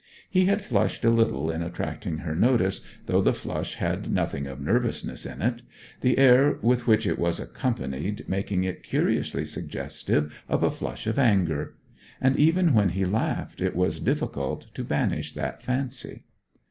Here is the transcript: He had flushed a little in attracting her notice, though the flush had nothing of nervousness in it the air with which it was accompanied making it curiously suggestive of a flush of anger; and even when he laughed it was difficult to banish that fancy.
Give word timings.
He 0.31 0.45
had 0.45 0.63
flushed 0.63 1.05
a 1.05 1.11
little 1.11 1.51
in 1.51 1.61
attracting 1.61 2.17
her 2.25 2.33
notice, 2.35 2.81
though 3.05 3.21
the 3.21 3.35
flush 3.35 3.75
had 3.75 4.11
nothing 4.11 4.47
of 4.47 4.59
nervousness 4.59 5.27
in 5.27 5.43
it 5.43 5.61
the 5.99 6.17
air 6.17 6.57
with 6.63 6.87
which 6.87 7.05
it 7.05 7.19
was 7.19 7.39
accompanied 7.39 8.27
making 8.27 8.63
it 8.63 8.81
curiously 8.81 9.45
suggestive 9.45 10.43
of 10.49 10.63
a 10.63 10.71
flush 10.71 11.05
of 11.05 11.19
anger; 11.19 11.75
and 12.19 12.35
even 12.35 12.73
when 12.73 12.89
he 12.89 13.05
laughed 13.05 13.61
it 13.61 13.75
was 13.75 13.99
difficult 13.99 14.73
to 14.73 14.83
banish 14.83 15.33
that 15.33 15.61
fancy. 15.61 16.23